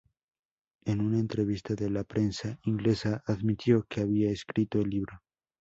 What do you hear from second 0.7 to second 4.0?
En una entrevista de la prensa inglesa admitió